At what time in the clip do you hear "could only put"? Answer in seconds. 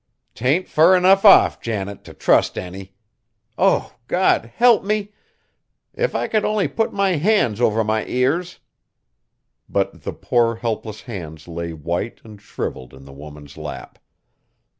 6.27-6.91